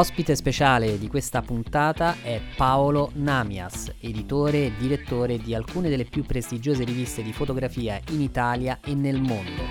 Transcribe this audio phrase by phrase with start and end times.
[0.00, 6.24] Ospite speciale di questa puntata è Paolo Namias, editore e direttore di alcune delle più
[6.24, 9.62] prestigiose riviste di fotografia in Italia e nel mondo.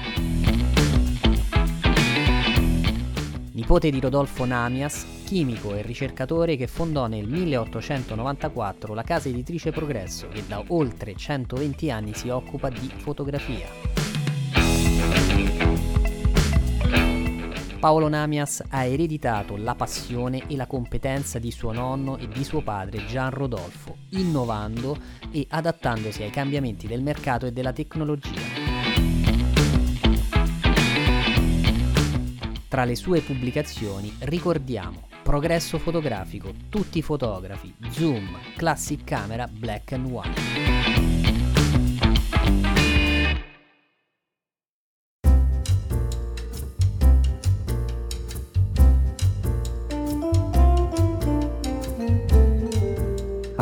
[3.53, 10.27] Nipote di Rodolfo Namias, chimico e ricercatore che fondò nel 1894 la casa editrice Progresso
[10.27, 13.88] che da oltre 120 anni si occupa di fotografia.
[17.79, 22.61] Paolo Namias ha ereditato la passione e la competenza di suo nonno e di suo
[22.61, 24.97] padre Gian Rodolfo, innovando
[25.31, 28.41] e adattandosi ai cambiamenti del mercato e della tecnologia.
[32.67, 40.05] Tra le sue pubblicazioni ricordiamo Progresso fotografico, tutti i fotografi, zoom, classic camera, black and
[40.07, 40.68] white.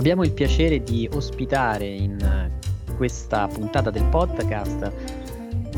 [0.07, 2.49] Abbiamo il piacere di ospitare in
[2.95, 4.89] questa puntata del podcast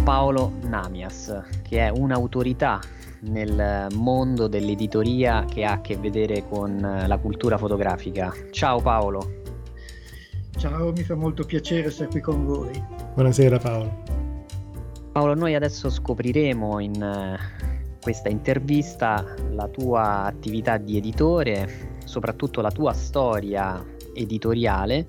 [0.04, 2.80] Paolo Namias, che è un'autorità
[3.22, 6.78] nel mondo dell'editoria che ha a che vedere con
[7.08, 8.32] la cultura fotografica.
[8.52, 9.42] Ciao Paolo.
[10.58, 12.84] Ciao, mi fa molto piacere essere qui con voi.
[13.16, 14.04] Buonasera Paolo.
[15.12, 17.36] Paolo, noi adesso scopriremo in
[18.00, 25.06] questa intervista la tua attività di editore, soprattutto la tua storia editoriale,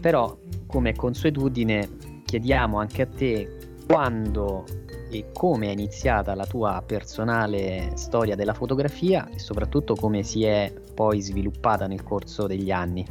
[0.00, 1.88] però come consuetudine
[2.24, 3.56] chiediamo anche a te
[3.86, 4.64] quando
[5.10, 10.72] e come è iniziata la tua personale storia della fotografia e soprattutto come si è
[10.94, 13.06] poi sviluppata nel corso degli anni.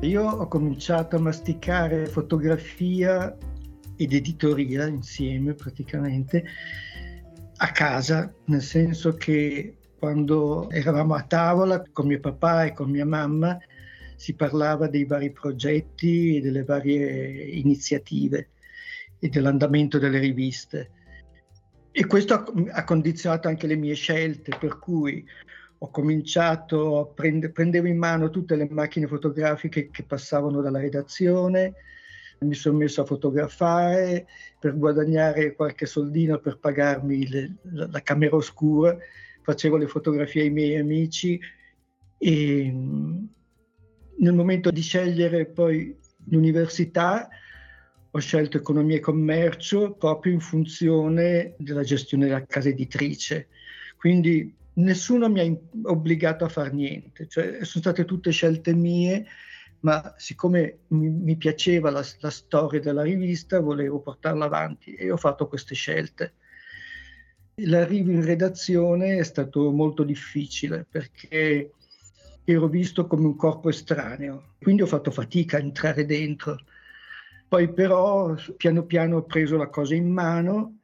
[0.00, 3.34] Io ho cominciato a masticare fotografia
[3.96, 6.44] ed editoria insieme praticamente
[7.56, 13.06] a casa, nel senso che quando eravamo a tavola con mio papà e con mia
[13.06, 13.56] mamma
[14.16, 18.48] si parlava dei vari progetti e delle varie iniziative
[19.20, 20.90] e dell'andamento delle riviste.
[21.92, 22.34] E questo
[22.72, 25.24] ha, condizionato anche le mie scelte, per cui
[25.78, 31.74] ho cominciato a prendere, prendevo in mano tutte le macchine fotografiche che passavano dalla redazione,
[32.40, 34.26] mi sono messo a fotografare
[34.58, 38.98] per guadagnare qualche soldino per pagarmi le, la, la camera oscura
[39.42, 41.38] facevo le fotografie ai miei amici
[42.18, 42.72] e
[44.16, 47.28] nel momento di scegliere poi l'università
[48.14, 53.48] ho scelto economia e commercio proprio in funzione della gestione della casa editrice.
[53.96, 59.26] Quindi nessuno mi ha obbligato a fare niente, cioè, sono state tutte scelte mie,
[59.80, 65.16] ma siccome mi, mi piaceva la, la, storia della rivista, volevo portarla avanti e ho
[65.16, 66.34] fatto queste scelte.
[67.56, 71.72] L'arrivo in redazione è stato molto difficile perché
[72.44, 76.58] ero visto come un corpo estraneo, quindi ho fatto fatica a entrare dentro.
[77.46, 80.78] Poi però piano piano ho preso la cosa in mano.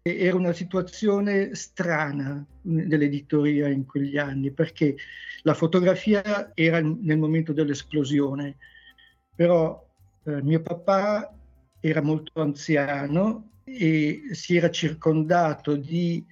[0.00, 4.96] Era una situazione strana dell'editoria in quegli anni perché
[5.42, 8.56] la fotografia era nel momento dell'esplosione,
[9.34, 9.84] però
[10.24, 11.36] eh, mio papà
[11.80, 16.24] era molto anziano e si era circondato di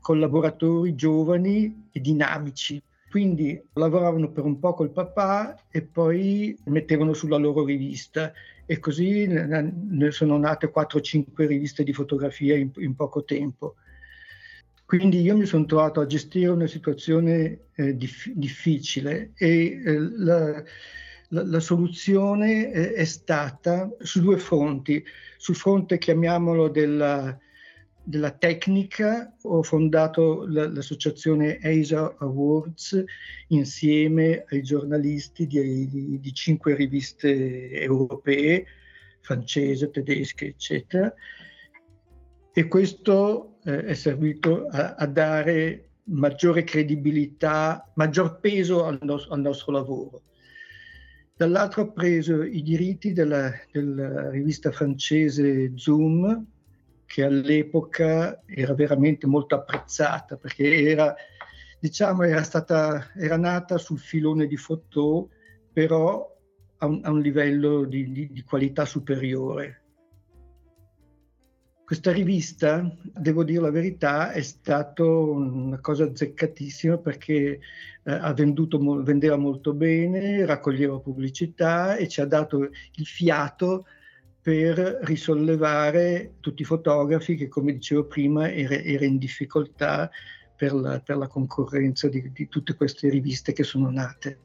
[0.00, 2.80] collaboratori giovani e dinamici.
[3.08, 8.32] Quindi lavoravano per un po' col papà e poi mettevano sulla loro rivista
[8.66, 13.76] e così ne sono nate 4-5 riviste di fotografia in, in, poco tempo.
[14.84, 20.62] Quindi io mi sono trovato a gestire una situazione eh, dif- difficile e eh, la,
[21.28, 25.04] la, la, soluzione è, stata su due fronti
[25.36, 27.36] sul fronte, chiamiamolo, della,
[28.02, 33.04] della tecnica, ho fondato l'associazione ASA Awards
[33.48, 38.64] insieme ai giornalisti di, di, di cinque riviste europee,
[39.20, 41.12] francese, tedesche, eccetera.
[42.52, 49.40] E questo eh, è servito a, a, dare maggiore credibilità, maggior peso al, nos- al
[49.40, 50.22] nostro lavoro.
[51.38, 56.46] Dall'altro ho preso i diritti della, della rivista francese Zoom
[57.04, 61.14] che all'epoca era veramente molto apprezzata perché era,
[61.78, 65.28] diciamo, era, stata, era nata sul filone di Fotò,
[65.70, 66.26] però
[66.78, 69.82] a un, a un livello di, di, di qualità superiore.
[71.86, 77.60] Questa rivista, devo dire la verità, è stata una cosa azzeccatissima perché
[78.02, 83.86] eh, venduto, vendeva molto bene, raccoglieva pubblicità e ci ha dato il fiato
[84.42, 90.10] per risollevare tutti i fotografi che, come dicevo prima, era, era in difficoltà
[90.56, 94.38] per la, per la concorrenza di, di, tutte queste riviste che sono nate.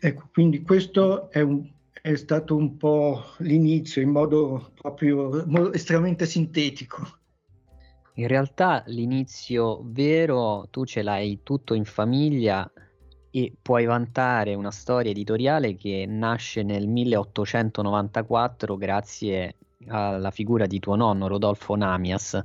[0.00, 1.70] Ecco, quindi questo è un,
[2.02, 7.18] è stato un po' l'inizio in modo proprio estremamente sintetico.
[8.14, 12.70] In realtà l'inizio vero tu ce l'hai tutto in famiglia
[13.30, 19.56] e puoi vantare una storia editoriale che nasce nel 1894 grazie
[19.86, 22.42] alla figura di tuo nonno Rodolfo Namias.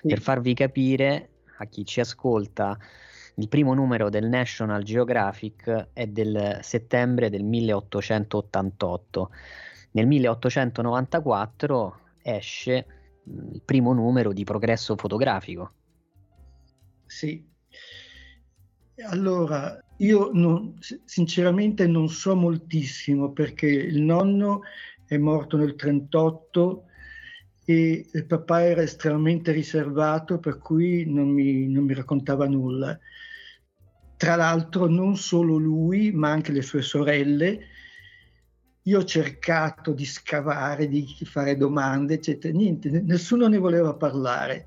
[0.00, 0.08] Sì.
[0.08, 2.78] Per farvi capire a chi ci ascolta,
[3.40, 9.30] il primo numero del National Geographic è del settembre del 1888.
[9.92, 12.86] Nel 1894 esce
[13.28, 15.72] mm, il primo numero di Progresso Fotografico.
[17.06, 17.42] Sì.
[19.08, 24.60] Allora, io non, sinceramente non so moltissimo perché il nonno
[25.06, 26.84] è morto nel 1938
[27.64, 32.98] e il papà era estremamente riservato per cui non mi, non mi raccontava nulla.
[34.20, 37.58] Tra l'altro non solo lui, ma anche le sue sorelle.
[38.82, 42.54] Io ho cercato di scavare, di fare domande, eccetera.
[42.54, 44.66] Niente, nessuno ne voleva parlare.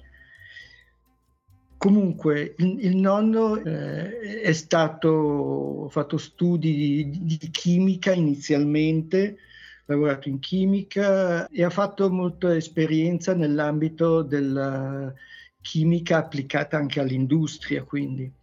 [1.77, 9.37] Comunque, il, il nonno eh, è stato, ha fatto studi di, di chimica inizialmente,
[9.85, 15.13] lavorato in chimica e ha fatto molta esperienza nell'ambito della
[15.61, 18.41] chimica applicata anche all'industria, quindi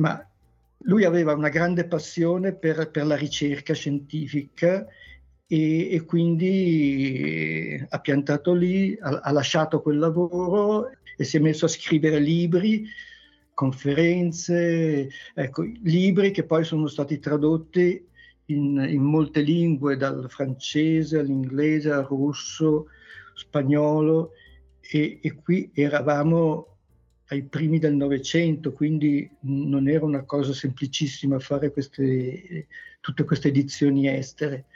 [0.00, 0.28] ma
[0.86, 4.86] lui aveva una grande passione per, per la ricerca scientifica
[5.46, 11.66] e, e quindi ha piantato lì, ha, ha, lasciato quel lavoro e si è messo
[11.66, 12.86] a scrivere libri,
[13.54, 18.04] conferenze, ecco, libri che poi sono stati tradotti
[18.46, 22.88] in, in molte lingue, dal francese all'inglese al russo,
[23.34, 24.32] spagnolo
[24.80, 26.73] e, e qui eravamo
[27.28, 32.66] ai primi del Novecento, quindi non era una cosa semplicissima fare queste,
[33.00, 34.66] tutte queste edizioni estere.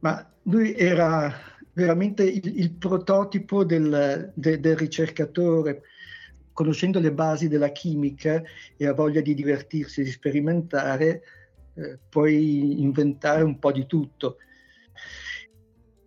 [0.00, 1.34] Ma lui era
[1.72, 5.82] veramente il, il prototipo del, de, del ricercatore,
[6.52, 8.42] conoscendo le basi della chimica
[8.76, 11.22] e ha voglia di divertirsi, di sperimentare,
[11.74, 14.36] eh, puoi inventare un po' di tutto.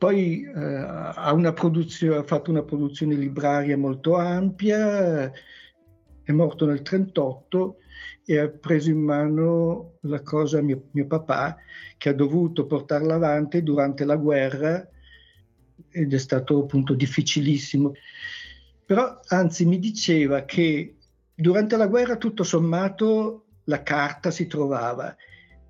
[0.03, 5.31] Poi eh, ha, ha, fatto una produzione libraria molto ampia,
[6.21, 7.77] è morto nel 1938
[8.25, 11.55] e ha preso in mano la cosa mio, mio papà,
[11.97, 14.85] che ha dovuto portarla avanti durante la guerra
[15.89, 17.94] ed è stato appunto difficilissimo.
[18.85, 20.97] Però anzi mi diceva che
[21.33, 25.15] durante la guerra tutto sommato la carta si trovava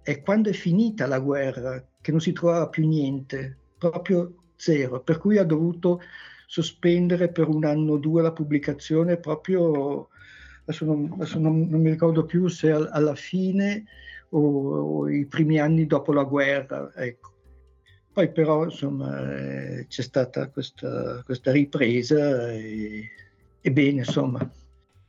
[0.01, 3.59] e quando è finita la guerra che non si trovava più niente,
[3.89, 6.01] proprio zero, per cui ha dovuto
[6.47, 10.09] sospendere per un anno o due la pubblicazione proprio,
[10.61, 13.85] adesso non, adesso non, non mi ricordo più se al, alla fine
[14.29, 16.91] o, o, i primi anni dopo la guerra.
[16.95, 17.31] Ecco.
[18.13, 23.09] Poi però insomma eh, c'è stata questa, questa ripresa e,
[23.59, 24.47] e bene insomma.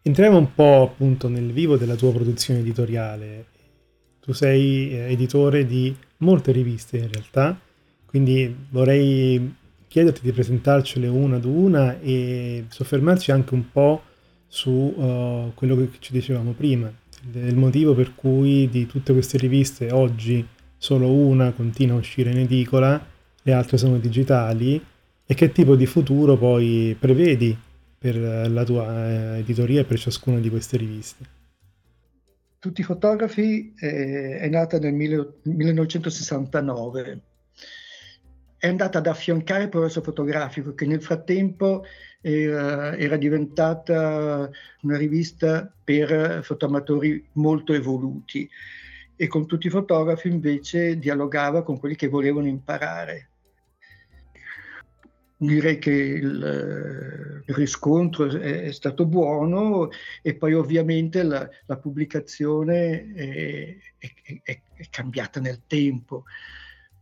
[0.01, 3.47] Entriamo un po' appunto nel vivo della tua produzione editoriale.
[4.21, 7.59] Tu sei eh, editore di molte riviste in realtà,
[8.15, 9.57] quindi vorrei
[9.89, 14.03] chiederti di presentarcele una ad una e soffermarci anche un po'
[14.47, 16.89] su uh, quello che ci dicevamo prima,
[17.25, 22.39] del motivo per cui di tutte queste riviste oggi solo una continua a uscire in
[22.39, 23.05] edicola,
[23.43, 24.81] le altre sono digitali
[25.27, 27.59] e che tipo di futuro poi prevedi
[27.99, 31.25] per la tua eh, editoria e per ciascuna di queste riviste?
[32.61, 37.21] Tutti i fotografi eh, è nata nel 1969
[38.65, 41.85] è andata ad affiancare il progresso fotografico che nel frattempo
[42.23, 44.49] era, era, diventata
[44.81, 48.49] una rivista per fotoamatori molto evoluti
[49.17, 53.29] e con tutti i fotografi invece dialogava con quelli che volevano imparare.
[55.37, 59.91] Direi che il, il riscontro è, è, stato buono
[60.23, 66.25] e poi ovviamente la, la pubblicazione è, è, è cambiata nel tempo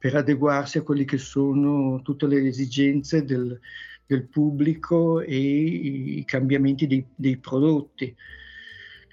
[0.02, 3.56] per adeguarsi a quelle che sono tutte le esigenze del,
[4.04, 8.12] del pubblico e i cambiamenti dei, dei prodotti.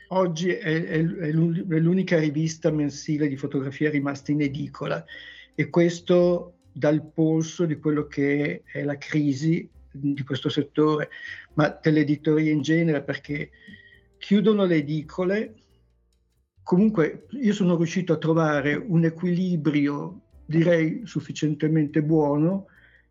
[0.08, 5.05] Oggi è, è, è, l'unica rivista mensile di fotografia rimasta in edicola
[5.53, 11.12] e questo dà il polso di quello che è la crisi di questo settore,
[11.53, 13.51] ma dell'editoria in genere, perché
[14.17, 15.53] chiudono le edicole.
[16.63, 22.65] Comunque io sono riuscito a trovare un equilibrio, direi, sufficientemente buono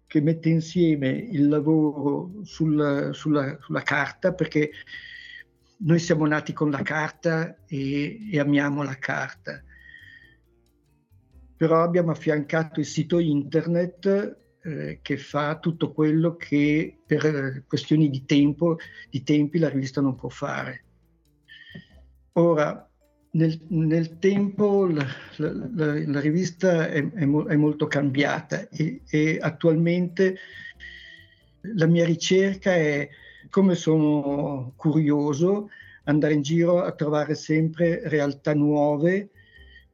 [0.09, 4.71] che mette insieme il lavoro sul, sulla, sulla, carta, perché
[5.79, 9.63] noi siamo nati con la carta e, e amiamo la carta.
[11.57, 18.25] Però abbiamo affiancato il sito internet eh, che fa tutto quello che per questioni di
[18.25, 18.79] tempo,
[19.11, 20.85] di tempi, la rivista non può fare.
[22.33, 22.88] Ora,
[23.31, 25.07] nel, nel tempo la,
[25.37, 30.37] la, la, la rivista è, è, mo, è, molto cambiata e, e attualmente
[31.75, 33.09] la mia ricerca è,
[33.51, 35.71] come sono curioso,
[36.05, 39.31] andare in giro a trovare sempre realtà nuove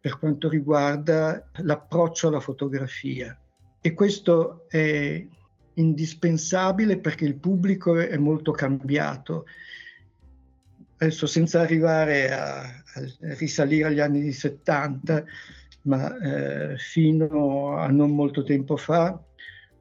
[0.00, 3.36] per quanto riguarda l'approccio alla fotografia.
[3.80, 5.26] E questo è
[5.74, 9.46] indispensabile perché il pubblico è molto cambiato.
[10.96, 15.24] Adesso senza arrivare a, a risalire agli anni 70,
[15.82, 16.18] ma
[16.72, 19.22] eh, fino a non molto tempo fa,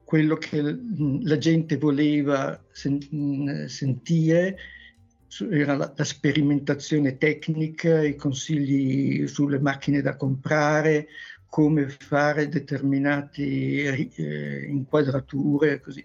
[0.04, 4.56] quello che la gente voleva sen- sentire
[5.50, 11.08] era la, la, sperimentazione tecnica, i consigli sulle macchine da comprare,
[11.48, 16.04] come fare determinate eh, inquadrature, così.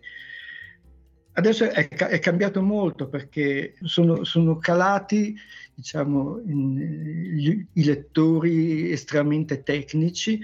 [1.39, 5.33] Adesso è, è, cambiato molto perché sono, sono calati
[5.73, 10.41] diciamo, in, i lettori estremamente tecnici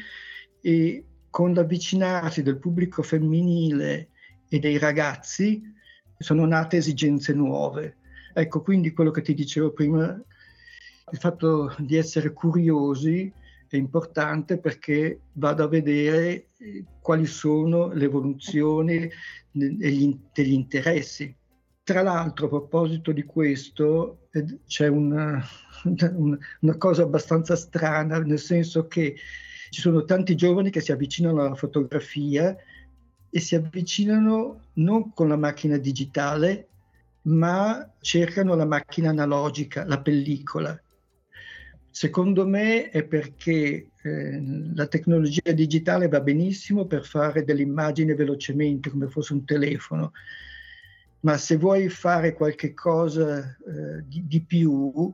[0.61, 4.07] e con l'avvicinarsi del pubblico femminile
[4.47, 5.61] e dei ragazzi
[6.17, 7.97] sono nate esigenze nuove.
[8.33, 10.05] Ecco, quindi quello che ti dicevo prima,
[11.11, 13.29] il fatto di essere curiosi
[13.67, 19.09] è importante perché vado a vedere eh, quali sono le evoluzioni
[19.55, 21.33] degli, degli interessi.
[21.83, 24.27] Tra l'altro, a proposito di questo,
[24.67, 25.43] c'è una,
[26.13, 29.15] una, cosa abbastanza strana, nel senso che
[29.69, 32.55] ci sono tanti giovani che si avvicinano alla fotografia
[33.29, 36.69] e si avvicinano non con la macchina digitale,
[37.23, 40.79] ma cercano la macchina analogica, la pellicola.
[41.95, 48.89] Secondo me è perché eh, la tecnologia digitale va benissimo per fare delle immagini velocemente,
[48.89, 50.11] come fosse un telefono,
[51.21, 55.09] ma se vuoi fare qualche cosa eh, di, di più,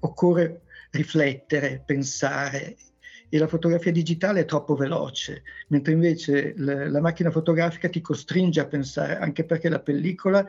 [0.00, 0.60] occorre
[0.90, 2.76] riflettere, pensare.
[3.30, 8.60] E la fotografia digitale è troppo veloce, mentre invece la, la, macchina fotografica ti costringe
[8.60, 10.46] a pensare, anche perché la pellicola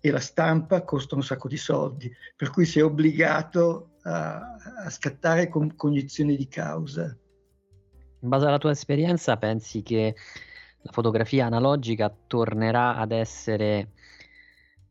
[0.00, 5.48] e la stampa costano un sacco di soldi, per cui sei obbligato a, a scattare
[5.48, 7.16] con cognizione di causa.
[8.20, 10.14] In base alla tua esperienza, pensi che
[10.80, 13.92] la fotografia analogica tornerà ad essere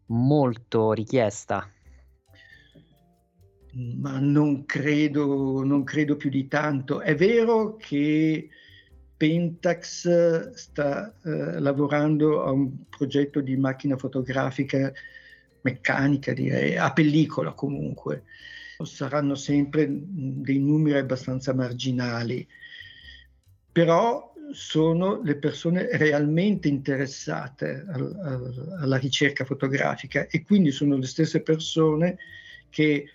[0.07, 1.69] molto richiesta?
[3.73, 7.01] Ma non credo, non credo più di tanto.
[7.01, 8.49] È vero che
[9.17, 14.93] Pentax sta eh, lavorando a un progetto di macchina fotografica
[15.61, 18.23] meccanica, direi, a pellicola comunque.
[18.83, 22.47] Saranno sempre dei numeri abbastanza marginali,
[23.71, 31.07] però sono le persone realmente interessate al, al, alla ricerca fotografica e quindi sono le
[31.07, 32.17] stesse persone
[32.69, 33.09] che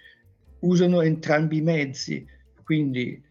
[0.61, 2.27] usano entrambi i mezzi.
[2.65, 3.23] Quindi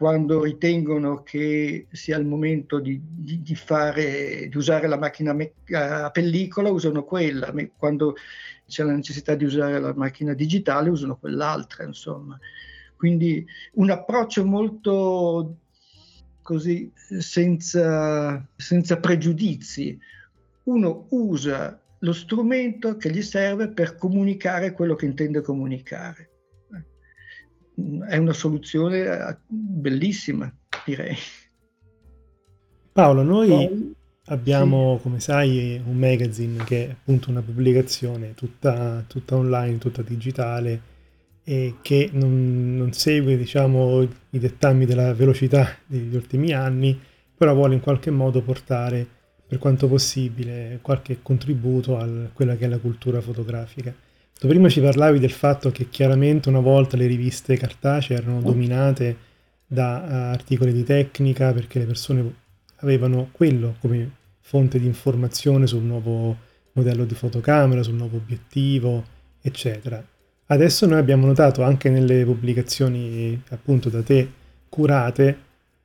[0.00, 5.36] quando ritengono che sia il momento di, di, di, fare, di usare la macchina
[5.72, 8.16] a pellicola, usano quella, quando
[8.66, 12.38] c'è la necessità di usare la macchina digitale, usano quell'altra, insomma.
[12.96, 15.56] Quindi un approccio molto
[16.40, 20.00] così, senza, senza pregiudizi.
[20.62, 26.29] Uno usa lo strumento che gli serve per comunicare quello che intende comunicare
[28.08, 30.52] è una soluzione eh, bellissima,
[30.84, 31.16] direi.
[32.92, 33.94] Paolo, noi Poi,
[34.26, 35.02] abbiamo, sì.
[35.02, 40.88] come sai, un magazine che è appunto una pubblicazione tutta, tutta online, tutta digitale
[41.44, 46.98] e che non, non, segue, diciamo, i dettami della velocità degli ultimi anni,
[47.36, 49.06] però vuole in qualche modo portare,
[49.46, 53.92] per quanto possibile, qualche contributo a quella che è la cultura fotografica.
[54.40, 59.14] Tu prima ci parlavi del fatto che chiaramente una volta le riviste cartacee erano dominate
[59.66, 62.34] da uh, articoli di tecnica perché le persone
[62.76, 66.34] avevano quello come fonte di informazione sul nuovo
[66.72, 69.04] modello di fotocamera, sul nuovo obiettivo,
[69.42, 70.02] eccetera.
[70.46, 74.26] Adesso noi abbiamo notato anche nelle pubblicazioni appunto da te
[74.70, 75.36] curate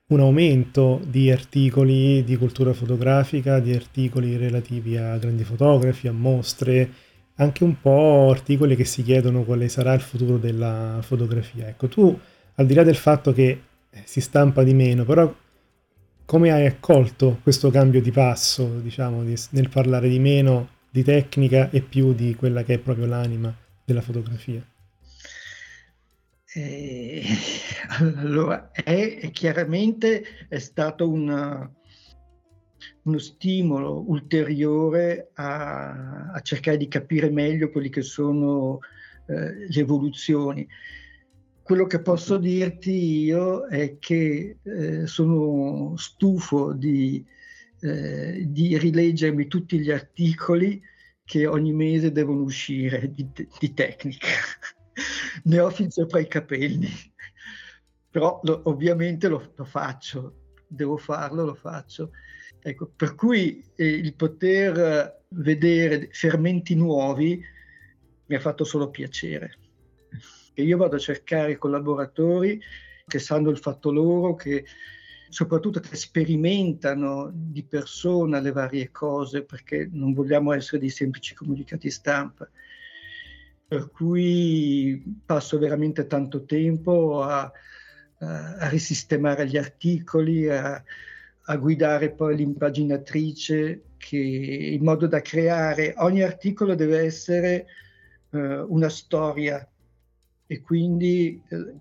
[0.07, 6.89] un aumento di articoli di cultura fotografica, di articoli relativi a grandi fotografi, a mostre,
[7.35, 11.67] anche un po' articoli che si chiedono quale sarà il futuro della fotografia.
[11.67, 12.17] Ecco, tu
[12.55, 13.61] al di là del fatto che
[14.03, 15.33] si stampa di meno, però
[16.25, 21.69] come hai accolto questo cambio di passo, diciamo, di, nel parlare di meno di tecnica
[21.69, 24.65] e più di quella che è proprio l'anima della fotografia?
[26.53, 27.23] Eh,
[27.99, 31.69] allora, è, è, chiaramente è stato una,
[33.03, 38.79] uno stimolo ulteriore a, a, cercare di capire meglio quelle che sono
[39.27, 40.67] eh, le evoluzioni.
[41.61, 47.25] Quello che posso dirti io è che eh, sono stufo di,
[47.81, 50.81] eh, di, rileggermi tutti gli articoli
[51.23, 53.27] che ogni mese devono uscire di,
[53.59, 54.27] di tecnica.
[55.45, 56.89] ne ho fin sopra i capelli,
[58.09, 62.11] però lo, ovviamente lo, lo, faccio, devo farlo, lo faccio.
[62.67, 67.39] Ecco, per cui eh, il poter vedere fermenti nuovi
[68.25, 69.57] mi ha fatto solo piacere
[70.51, 72.59] che io vado a cercare collaboratori
[73.05, 74.65] che sanno il fatto loro, che
[75.29, 81.91] soprattutto che sperimentano di persona le varie cose, perché non vogliamo essere dei semplici comunicati
[81.91, 82.49] stampa.
[83.67, 87.51] Per cui passo veramente tanto tempo a,
[88.17, 90.83] a risistemare gli articoli, a,
[91.45, 97.65] a guidare poi l'impaginatrice, che, in modo da creare ogni articolo deve essere
[98.29, 99.67] uh, una storia
[100.47, 101.73] e quindi eh,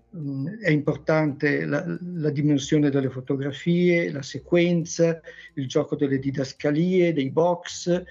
[0.61, 5.21] è importante la, la, dimensione delle fotografie, la sequenza,
[5.53, 8.03] il gioco delle didascalie, dei box.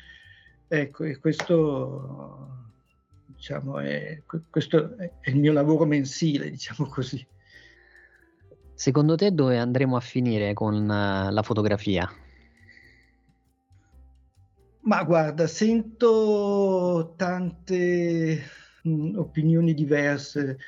[0.68, 2.48] Ecco, e questo,
[3.26, 7.24] diciamo, è, questo è il mio lavoro mensile, diciamo così.
[8.74, 12.10] Secondo te dove andremo a finire con uh, la fotografia?
[14.80, 18.42] Ma guarda, sento tante
[19.16, 20.58] opinioni diverse,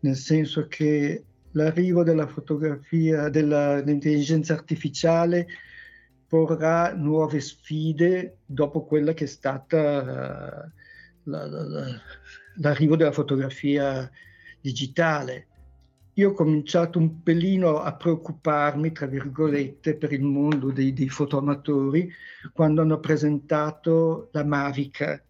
[0.00, 5.46] nel senso che l'arrivo della fotografia, della, dell'intelligenza artificiale
[6.26, 10.72] porrà nuove sfide dopo quella che è stata
[11.24, 12.00] la, la, la,
[12.56, 14.10] l'arrivo della fotografia
[14.60, 15.48] digitale.
[16.16, 22.08] Io ho cominciato un pelino a preoccuparmi, tra virgolette, per il mondo dei, dei fotoamatori
[22.52, 25.20] quando hanno presentato la Mavica,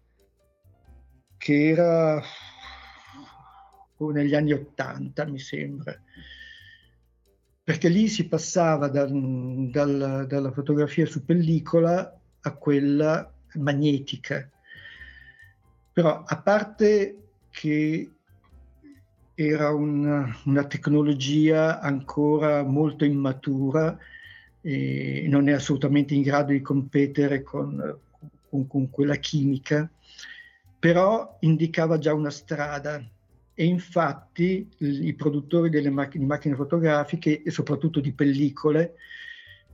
[1.37, 2.21] che era
[3.97, 5.99] negli anni Ottanta, mi sembra,
[7.63, 9.09] perché lì si passava dal,
[9.71, 14.47] dal, dalla fotografia su pellicola a quella magnetica.
[15.91, 18.14] Però a parte che
[19.35, 23.97] era una, una tecnologia ancora molto immatura
[24.61, 27.99] e non è assolutamente in grado di competere con,
[28.49, 29.89] con, con quella chimica,
[30.79, 33.03] però indicava già una strada.
[33.57, 38.95] E infatti i produttori delle macchine, di macchine fotografiche e soprattutto di pellicole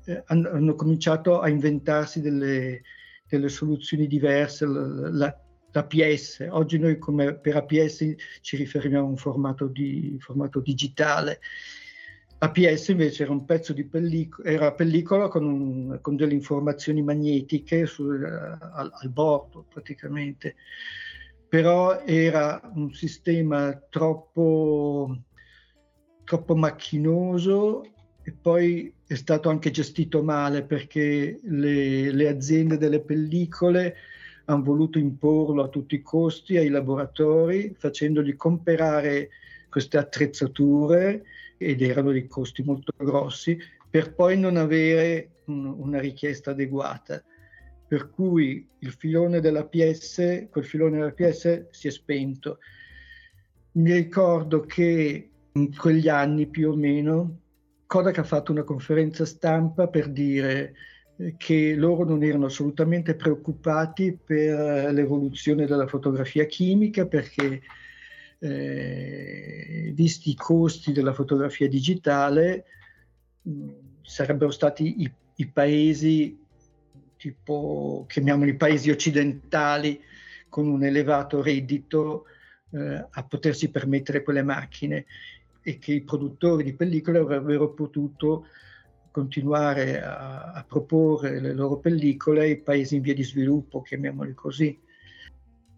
[0.06, 2.82] eh, hanno, hanno, cominciato a inventarsi delle,
[3.28, 6.47] delle soluzioni diverse, la, la, PS.
[6.49, 11.39] Oggi noi come per APS ci riferiamo a un formato, di, formato digitale.
[12.39, 17.86] APS invece era un pezzo di pellicola, era pellicola con, un, con delle informazioni magnetiche
[17.86, 20.55] sul, al, al bordo praticamente
[21.51, 25.17] però era un sistema troppo,
[26.23, 27.84] troppo macchinoso
[28.23, 33.95] e poi è stato anche gestito male perché le, le aziende delle pellicole
[34.45, 39.30] hanno voluto imporlo a tutti i costi ai laboratori facendogli comprare
[39.69, 41.23] queste attrezzature
[41.58, 43.58] ed erano dei costi molto grossi
[43.89, 47.23] per poi non avere un, una richiesta adeguata
[47.91, 52.60] per cui il filone della PS, quel filone della PS si è spento.
[53.73, 57.39] Mi ricordo che in quegli anni più o meno
[57.88, 60.73] Kodak ha fatto una conferenza stampa per dire
[61.38, 67.62] che loro non erano assolutamente preoccupati per l'evoluzione della fotografia chimica perché
[68.39, 72.65] eh, visti i costi della fotografia digitale
[73.41, 73.69] mh,
[74.01, 76.39] sarebbero stati i, i paesi
[77.21, 80.01] tipo, chiamiamoli paesi occidentali,
[80.49, 82.25] con un elevato reddito
[82.71, 85.05] eh, a potersi permettere quelle macchine
[85.62, 88.47] e che i produttori di pellicole avrebbero potuto
[89.12, 94.80] continuare a, a, proporre le loro pellicole ai paesi in via di sviluppo, chiamiamoli così.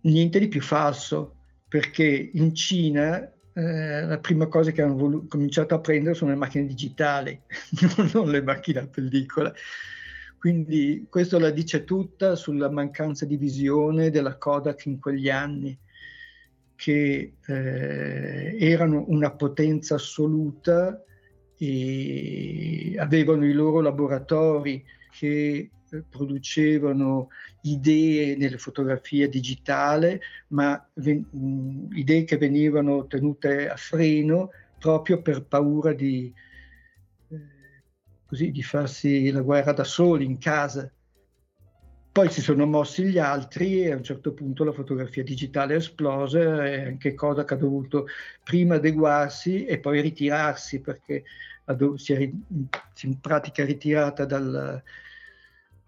[0.01, 1.35] Niente di più falso,
[1.67, 6.37] perché in Cina eh, la prima cosa che hanno volu- cominciato a prendere sono le
[6.37, 7.39] macchine digitali,
[8.13, 9.53] non le macchine a pellicola.
[10.37, 15.77] Quindi questo la dice tutta sulla mancanza di visione della Kodak in quegli anni,
[16.75, 21.01] che eh, erano una potenza assoluta
[21.63, 24.83] e avevano i loro laboratori
[25.17, 27.29] che eh, producevano
[27.61, 35.93] idee nelle fotografie digitali, ma ven- idee che venivano tenute a freno proprio per paura
[35.93, 36.33] di,
[37.29, 37.37] eh,
[38.25, 40.91] così, di farsi la guerra da soli in casa.
[42.11, 45.77] Poi si sono mossi gli altri e a un certo punto la fotografia digitale è
[45.77, 48.05] esplosa e anche Kodak ha dovuto
[48.43, 51.23] prima adeguarsi e poi ritirarsi perché
[51.95, 54.81] si è in pratica ritirata dal,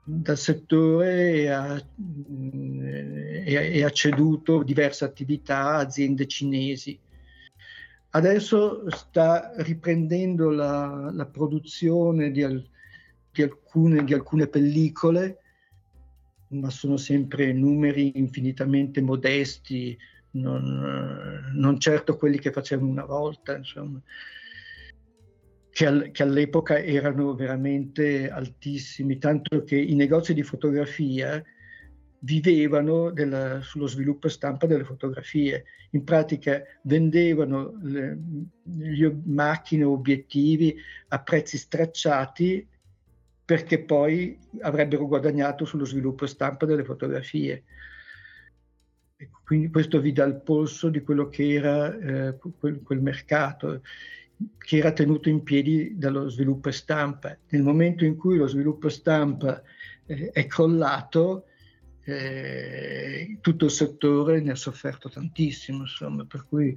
[0.04, 1.84] dal settore e ha,
[3.44, 6.98] e ha, ceduto diverse attività a aziende cinesi.
[8.12, 12.66] Adesso sta riprendendo la, la produzione di, al,
[13.32, 15.40] di, alcune, di alcune pellicole,
[16.50, 19.98] ma sono sempre numeri infinitamente modesti,
[20.32, 23.58] non, non certo quelli che facevano una volta.
[23.58, 24.00] Insomma
[25.76, 31.44] che, al, che, all'epoca erano veramente altissimi, tanto che i negozi di fotografia
[32.20, 35.66] vivevano della, sullo sviluppo stampa delle fotografie.
[35.92, 38.18] In pratica vendevano le,
[38.64, 40.78] le macchine obiettivi
[41.10, 42.66] a prezzi stracciati
[43.44, 47.66] perché poi avrebbero guadagnato sullo sviluppo stampa delle fotografie.
[49.44, 53.82] Quindi questo vi dà il polso di quello che era eh, quel, quel mercato
[54.58, 57.38] che era tenuto in piedi dallo sviluppo stampa.
[57.50, 59.62] Nel momento in cui lo sviluppo stampa
[60.06, 61.45] eh, è crollato,
[62.04, 66.76] eh, tutto il settore ne ha sofferto tantissimo, insomma, per cui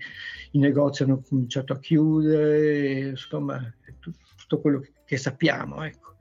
[0.53, 3.61] i negozi hanno cominciato a chiudere, insomma,
[3.99, 5.83] tutto, tutto quello che sappiamo.
[5.83, 6.17] Ecco.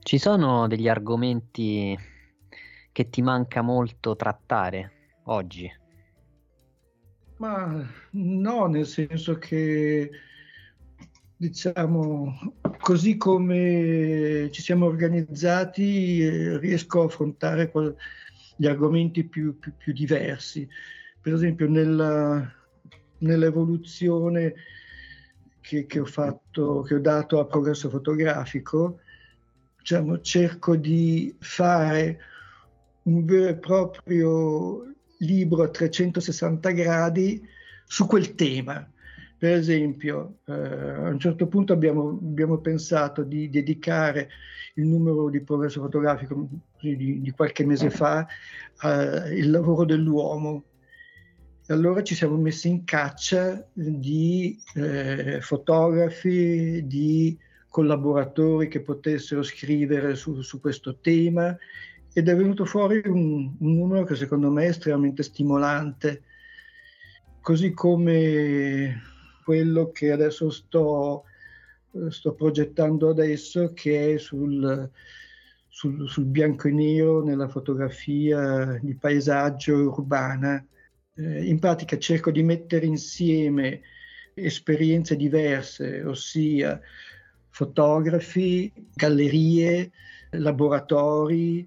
[0.00, 1.96] Ci sono degli argomenti
[2.92, 4.92] che ti manca molto trattare
[5.24, 5.70] oggi?
[7.36, 10.10] Ma no, nel senso che
[11.38, 17.70] diciamo, così come ci siamo organizzati, eh, riesco a affrontare
[18.56, 20.68] gli argomenti più, più, più, diversi.
[21.20, 22.52] Per esempio, nella,
[23.18, 24.54] nell'evoluzione
[25.60, 28.98] che, che, ho fatto, che ho dato a progresso fotografico,
[29.78, 32.18] diciamo, cerco di fare
[33.02, 37.46] un vero e proprio libro a 360 gradi
[37.84, 38.86] su quel tema
[39.38, 44.30] per esempio, eh, a un certo punto abbiamo, abbiamo, pensato di dedicare
[44.74, 46.48] il numero di progresso fotografico
[46.80, 48.26] di, di qualche mese fa
[48.78, 50.64] al lavoro dell'uomo.
[51.68, 60.40] Allora ci siamo messi in caccia di eh, fotografi, di collaboratori che potessero scrivere su,
[60.40, 61.56] su, questo tema
[62.12, 66.22] ed è venuto fuori un, un numero che secondo me è estremamente stimolante,
[67.40, 69.16] così come
[69.48, 71.24] quello che adesso sto,
[72.10, 74.90] sto progettando adesso, che è sul,
[75.66, 80.62] sul, sul, bianco e nero nella fotografia di paesaggio urbana.
[81.14, 83.80] Eh, in pratica cerco di mettere insieme
[84.34, 86.78] esperienze diverse, ossia
[87.48, 89.90] fotografi, gallerie,
[90.32, 91.66] laboratori,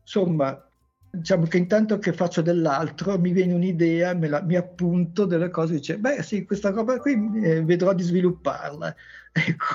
[0.00, 0.67] insomma
[1.10, 5.98] diciamo che intanto che faccio dell'altro mi viene un'idea, la, mi appunto delle cose dice,
[5.98, 8.94] beh sì, questa roba qui eh, vedrò di svilupparla.
[9.30, 9.66] Ecco,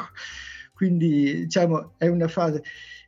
[0.74, 2.64] quindi diciamo è una fase.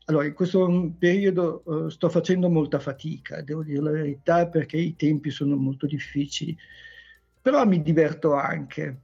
[0.06, 4.96] Allora, in questo periodo uh, sto facendo molta fatica, devo dire la verità, perché i
[4.96, 6.56] tempi sono molto difficili,
[7.42, 8.98] però mi diverto anche.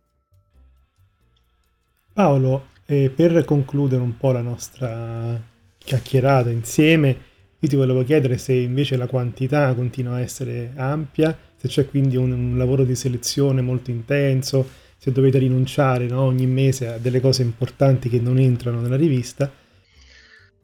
[2.13, 5.41] Paolo, eh, per concludere un po' la nostra
[5.77, 7.17] chiacchierata insieme,
[7.63, 12.15] io ti volevo chiedere se invece la quantità continua a essere ampia, se c'è quindi
[12.15, 17.21] un, un lavoro di selezione molto intenso, se dovete rinunciare no, ogni mese a delle
[17.21, 19.51] cose importanti che non entrano nella rivista.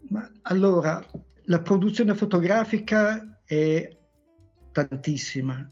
[0.10, 1.04] Ma allora,
[1.46, 3.96] la produzione fotografica è
[4.72, 5.72] tantissima.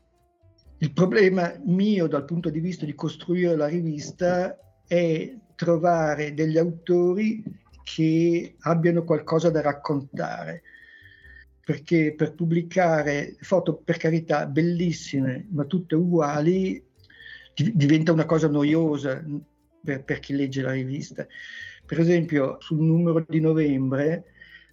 [0.78, 7.44] Il problema mio dal punto di vista di costruire la rivista è trovare degli autori
[7.84, 10.62] che abbiano qualcosa da raccontare
[11.65, 16.82] perché per pubblicare foto per carità bellissime ma tutte uguali
[17.56, 19.25] diventa una cosa noiosa
[19.84, 21.25] per, per chi legge la rivista.
[21.84, 24.25] Per esempio, sul numero di novembre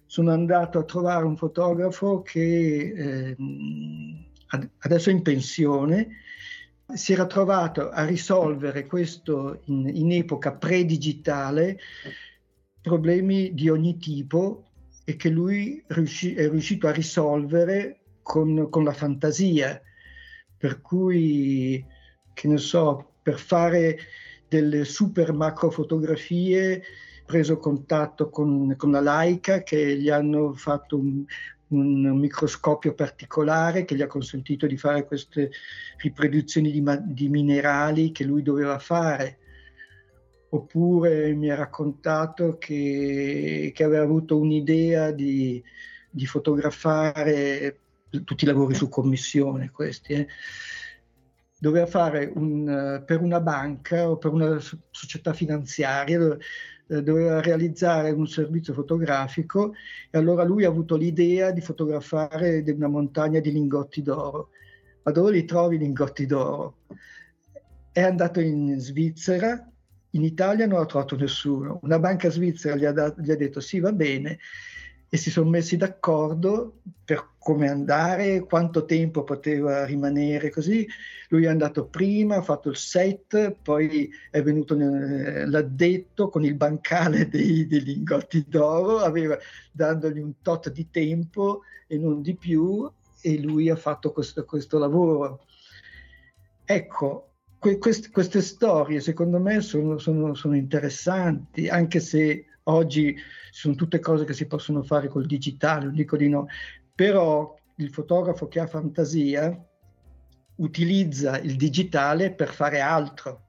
[0.05, 3.37] sono andato a trovare un fotografo che eh,
[4.77, 6.09] adesso è in pensione,
[6.93, 11.79] si era trovato a risolvere questo in, in epoca pre-digitale
[12.81, 14.72] problemi di ogni tipo
[15.03, 19.81] e che lui riusci, è riuscito a risolvere con, con, la fantasia.
[20.57, 21.85] Per cui,
[22.33, 23.97] che ne so, per fare
[24.47, 26.83] delle super macro fotografie
[27.25, 31.25] preso contatto con, con la Laika che gli hanno fatto un,
[31.69, 35.51] un microscopio particolare che gli ha consentito di fare queste
[35.97, 39.39] riproduzioni di, di minerali che lui doveva fare.
[40.53, 45.61] Oppure mi ha raccontato che, che aveva avuto un'idea di,
[46.07, 47.79] di, fotografare
[48.23, 50.13] tutti i lavori su commissione questi.
[50.13, 50.27] Eh.
[51.57, 54.59] Doveva fare un, per una banca o per una
[54.91, 56.37] società finanziaria,
[56.87, 59.73] eh, doveva realizzare un servizio fotografico
[60.11, 64.49] e allora lui ha avuto l'idea di fotografare una montagna di lingotti d'oro.
[65.01, 66.77] Ma dove li trovi i lingotti d'oro?
[67.91, 69.72] È andato in Svizzera,
[70.13, 71.79] in Italia non ha trovato nessuno.
[71.83, 74.39] Una banca svizzera gli ha, dat- gli ha detto sì, va bene,
[75.09, 80.87] e si sono messi d'accordo per come andare, quanto tempo poteva rimanere così.
[81.29, 87.27] Lui è andato prima, ha fatto il set, poi è venuto l'addetto con il bancale
[87.29, 89.37] dei, dei lingotti d'oro, aveva,
[89.71, 92.89] dandogli un tot di tempo e non di più,
[93.21, 95.45] e lui ha fatto questo, questo lavoro.
[96.65, 97.32] Ecco,
[97.63, 103.15] que, queste, queste, storie secondo me sono, sono, sono interessanti, anche se Oggi
[103.51, 106.47] sono tutte cose che si possono fare col digitale, non dico di no,
[106.95, 109.67] però il fotografo che ha fantasia
[110.55, 113.41] utilizza il digitale per fare altro.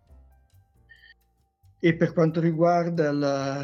[1.79, 3.63] E per quanto riguarda la,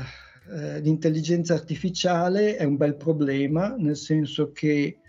[0.52, 5.00] eh, l'intelligenza artificiale è un bel problema, nel senso che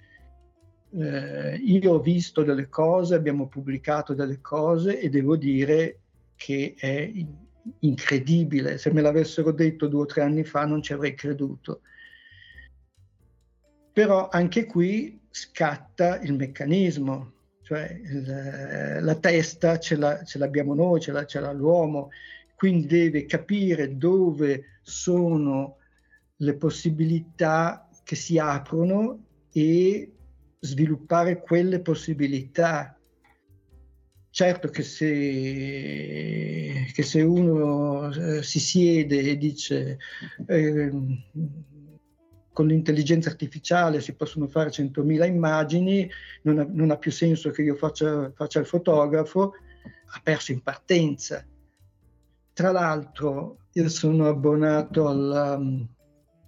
[0.93, 5.99] eh, io ho visto delle cose, abbiamo pubblicato delle cose e devo dire
[6.35, 7.11] che è
[7.79, 8.77] incredibile.
[8.77, 11.81] Se me l'avessero detto due o tre anni fa non ci avrei creduto.
[13.93, 20.99] Però anche qui scatta il meccanismo, cioè il, la testa ce, la, ce, l'abbiamo noi,
[20.99, 22.09] ce, la, ce l'ha l'uomo,
[22.55, 25.77] quindi deve capire dove sono
[26.37, 29.19] le possibilità che si aprono
[29.51, 30.11] e
[30.61, 32.95] sviluppare quelle possibilità
[34.33, 35.09] Certo che se,
[36.93, 39.99] che se uno eh, si siede e dice
[40.47, 40.89] eh,
[42.53, 46.09] con l'intelligenza artificiale si possono fare 100.000 immagini,
[46.43, 49.51] non ha, non ha più senso che io faccia, faccia il fotografo,
[50.05, 51.45] ha perso in partenza.
[52.53, 55.59] Tra l'altro io sono abbonato alla,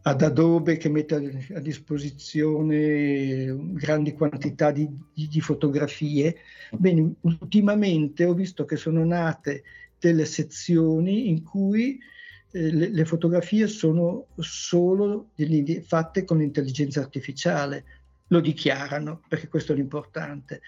[0.05, 6.37] ad Adobe che mette a, disposizione grandi quantità di, di, di, fotografie.
[6.71, 9.63] Bene, ultimamente ho visto che sono nate
[9.97, 11.97] delle sezioni in cui
[12.51, 17.85] eh, le, le, fotografie sono solo delle, fatte con l'intelligenza artificiale.
[18.27, 20.61] Lo dichiarano, perché questo è l'importante.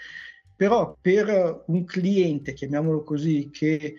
[0.55, 3.95] Però per un cliente, chiamiamolo così, che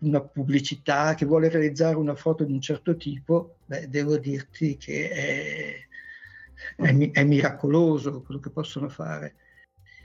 [0.00, 5.10] una pubblicità, che vuole realizzare una foto di un certo tipo, beh, devo dirti che
[5.10, 5.74] è,
[6.76, 9.34] è, è, miracoloso quello che possono fare.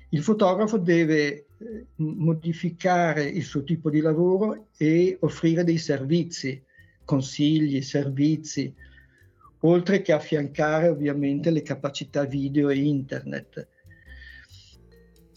[0.09, 6.61] Il fotografo deve eh, modificare il suo tipo di lavoro e offrire dei servizi,
[7.05, 8.73] consigli, servizi,
[9.59, 13.67] oltre che affiancare ovviamente le capacità video e internet.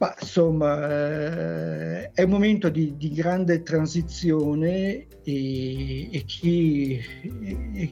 [0.05, 7.01] Ma, insomma, eh, è un momento di, di grande transizione e, e, chi,
[7.75, 7.90] e,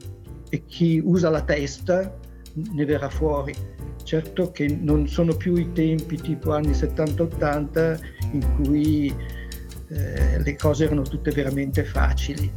[0.50, 2.14] e, chi, usa la testa
[2.54, 3.54] ne verrà fuori.
[4.04, 8.00] Certo che non sono più i tempi tipo anni 70-80
[8.32, 9.14] in cui
[9.88, 12.52] eh, le cose erano tutte veramente facili.